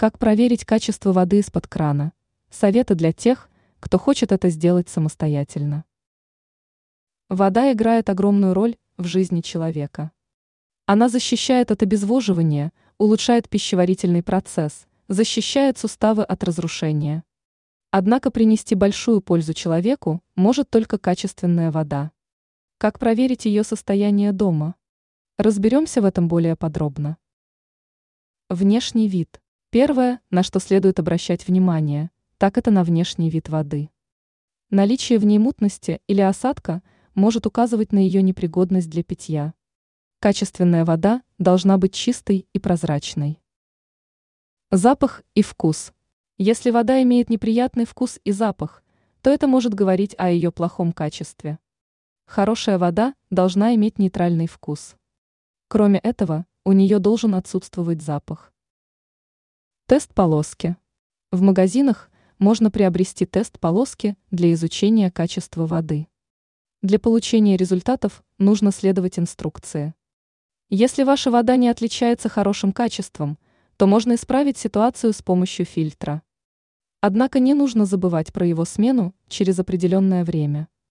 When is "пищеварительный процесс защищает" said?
13.48-15.78